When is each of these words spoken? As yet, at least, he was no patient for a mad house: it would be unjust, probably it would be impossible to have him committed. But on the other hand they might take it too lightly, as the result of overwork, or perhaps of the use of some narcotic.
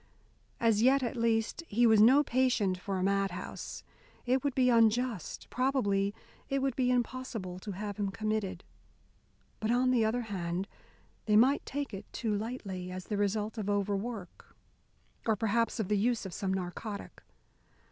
As 0.59 0.81
yet, 0.81 1.03
at 1.03 1.15
least, 1.15 1.61
he 1.67 1.85
was 1.85 2.01
no 2.01 2.23
patient 2.23 2.75
for 2.79 2.97
a 2.97 3.03
mad 3.03 3.29
house: 3.29 3.83
it 4.25 4.43
would 4.43 4.55
be 4.55 4.67
unjust, 4.67 5.47
probably 5.51 6.11
it 6.49 6.57
would 6.59 6.75
be 6.75 6.89
impossible 6.89 7.59
to 7.59 7.73
have 7.73 7.97
him 7.97 8.09
committed. 8.09 8.63
But 9.59 9.69
on 9.69 9.91
the 9.91 10.03
other 10.03 10.21
hand 10.21 10.67
they 11.27 11.35
might 11.35 11.63
take 11.67 11.93
it 11.93 12.11
too 12.11 12.33
lightly, 12.33 12.89
as 12.91 13.05
the 13.05 13.17
result 13.17 13.59
of 13.59 13.69
overwork, 13.69 14.55
or 15.27 15.35
perhaps 15.35 15.79
of 15.79 15.87
the 15.87 15.99
use 15.99 16.25
of 16.25 16.33
some 16.33 16.51
narcotic. 16.51 17.21